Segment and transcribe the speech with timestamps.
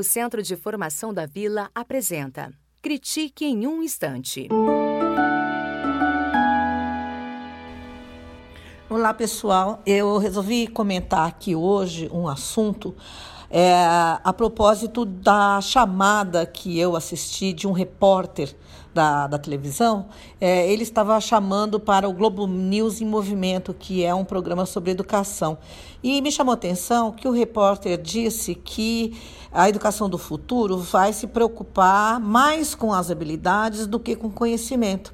[0.00, 4.48] O Centro de Formação da Vila apresenta Critique em um Instante.
[8.88, 9.82] Olá, pessoal.
[9.84, 12.96] Eu resolvi comentar aqui hoje um assunto
[13.50, 13.74] é,
[14.22, 18.54] a propósito da chamada que eu assisti de um repórter
[18.94, 20.06] da, da televisão,
[20.40, 24.92] é, ele estava chamando para o Globo News em Movimento, que é um programa sobre
[24.92, 25.58] educação.
[26.02, 29.20] E me chamou a atenção que o repórter disse que
[29.52, 35.12] a educação do futuro vai se preocupar mais com as habilidades do que com conhecimento.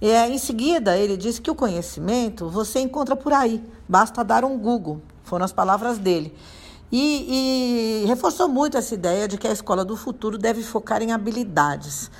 [0.00, 4.58] É, em seguida, ele disse que o conhecimento você encontra por aí, basta dar um
[4.58, 5.02] Google.
[5.22, 6.34] Foram as palavras dele.
[6.92, 11.12] E, e reforçou muito essa ideia de que a escola do futuro deve focar em
[11.12, 12.10] habilidades.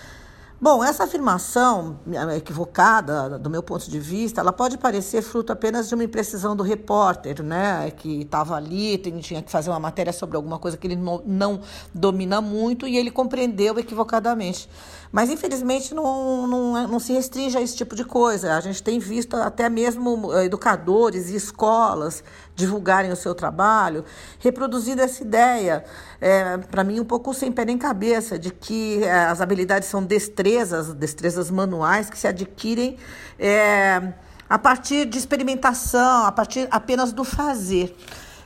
[0.63, 5.89] Bom, essa afirmação é, equivocada, do meu ponto de vista, ela pode parecer fruto apenas
[5.89, 10.37] de uma imprecisão do repórter, né, que estava ali, tinha que fazer uma matéria sobre
[10.37, 11.63] alguma coisa que ele não, não
[11.95, 14.69] domina muito e ele compreendeu equivocadamente.
[15.11, 18.55] Mas, infelizmente, não, não, não se restringe a esse tipo de coisa.
[18.55, 22.23] A gente tem visto até mesmo eh, educadores e escolas
[22.61, 24.05] divulgarem o seu trabalho,
[24.39, 25.85] reproduzindo essa ideia,
[26.21, 30.05] é, para mim, um pouco sem pé nem cabeça, de que é, as habilidades são
[30.05, 32.97] destrezas, destrezas manuais que se adquirem
[33.39, 34.13] é,
[34.49, 37.97] a partir de experimentação, a partir apenas do fazer.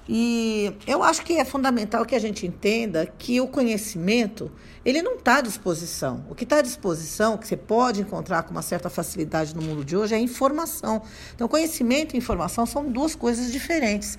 [0.08, 4.52] E eu acho que é fundamental que a gente entenda que o conhecimento
[4.84, 6.24] ele não está à disposição.
[6.28, 9.82] O que está à disposição, que você pode encontrar com uma certa facilidade no mundo
[9.82, 11.00] de hoje, é informação.
[11.34, 14.18] Então, conhecimento e informação são duas coisas diferentes.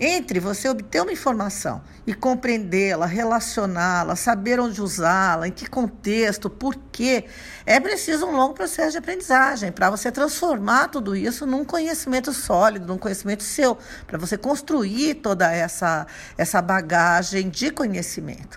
[0.00, 6.76] Entre você obter uma informação e compreendê-la, relacioná-la, saber onde usá-la, em que contexto, por
[6.92, 7.24] quê,
[7.66, 12.86] é preciso um longo processo de aprendizagem para você transformar tudo isso num conhecimento sólido,
[12.86, 18.56] num conhecimento seu, para você construir toda essa, essa bagagem de conhecimento.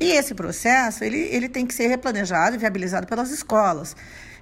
[0.00, 3.94] E esse processo ele, ele tem que ser replanejado e viabilizado pelas escolas.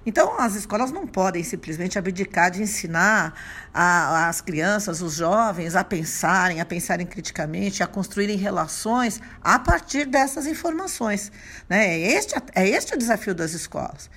[0.05, 3.33] Então, as escolas não podem simplesmente abdicar de ensinar
[3.73, 10.05] a, as crianças, os jovens, a pensarem, a pensarem criticamente, a construírem relações a partir
[10.05, 11.31] dessas informações.
[11.69, 11.87] Né?
[11.87, 14.09] É, este, é este o desafio das escolas.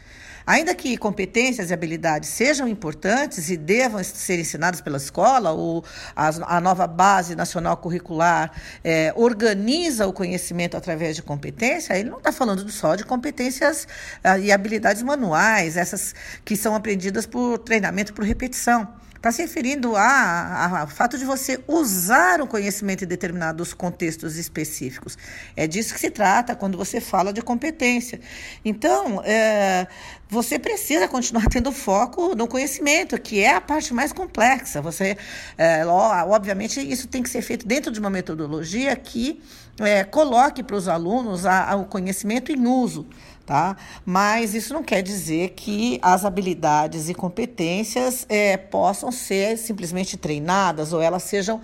[0.46, 6.60] Ainda que competências e habilidades sejam importantes e devam ser ensinadas pela escola, ou a,
[6.60, 8.52] nova base nacional curricular
[8.84, 13.88] é, organiza o conhecimento através de competência, ele não está falando só de competências
[14.24, 16.14] uh, e habilidades manuais, essas
[16.44, 18.88] que são aprendidas por treinamento por repetição.
[19.26, 25.18] Está se referindo ao fato de você usar o conhecimento em determinados contextos específicos.
[25.56, 28.20] É disso que se trata quando você fala de competência.
[28.64, 29.88] Então, é,
[30.28, 34.80] você precisa continuar tendo foco no conhecimento, que é a parte mais complexa.
[34.82, 35.16] Você,
[35.58, 39.42] é, obviamente, isso tem que ser feito dentro de uma metodologia que
[39.80, 43.08] é, coloque para os alunos a, a, o conhecimento em uso
[43.46, 43.76] tá?
[44.04, 50.92] Mas isso não quer dizer que as habilidades e competências é, possam ser simplesmente treinadas
[50.92, 51.62] ou elas sejam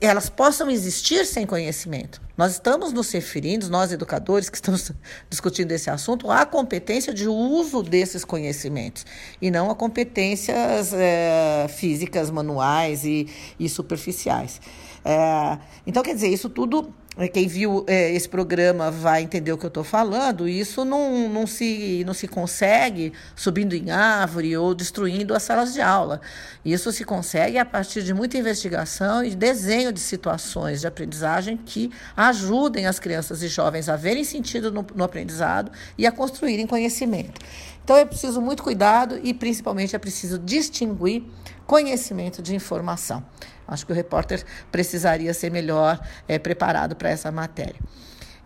[0.00, 2.22] elas possam existir sem conhecimento.
[2.36, 4.92] Nós estamos nos referindo, nós educadores que estamos
[5.28, 9.04] discutindo esse assunto, à competência de uso desses conhecimentos
[9.40, 14.60] e não a competências é, físicas, manuais e, e superficiais.
[15.04, 16.94] É, então, quer dizer, isso tudo
[17.30, 20.48] quem viu é, esse programa vai entender o que eu estou falando.
[20.48, 25.80] Isso não, não, se, não se consegue subindo em árvore ou destruindo as salas de
[25.82, 26.22] aula.
[26.64, 31.90] Isso se consegue a partir de muita investigação e desenho de situações de aprendizagem que
[32.16, 37.40] ajudem as crianças e jovens a verem sentido no, no aprendizado e a construírem conhecimento.
[37.84, 41.24] Então é preciso muito cuidado e principalmente é preciso distinguir
[41.66, 43.24] conhecimento de informação.
[43.66, 47.80] Acho que o repórter precisaria ser melhor é, preparado para essa matéria.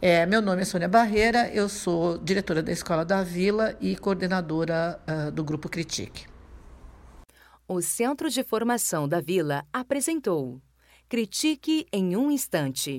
[0.00, 5.00] É, meu nome é Sônia Barreira, eu sou diretora da Escola da Vila e coordenadora
[5.08, 6.26] uh, do Grupo Critique.
[7.66, 10.60] O Centro de Formação da Vila apresentou
[11.08, 12.98] Critique em um Instante.